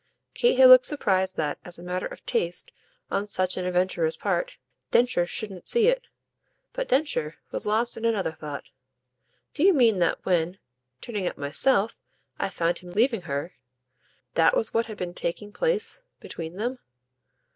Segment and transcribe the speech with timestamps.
[0.33, 2.71] Kate had looked surprised that, as a matter of taste
[3.11, 4.57] on such an adventurer's part,
[4.89, 6.07] Densher shouldn't see it.
[6.73, 8.63] But Densher was lost in another thought.
[9.53, 10.57] "Do you mean that when,
[11.01, 11.99] turning up myself,
[12.39, 13.53] I found him leaving her,
[14.33, 16.79] that was what had been taking place between them?"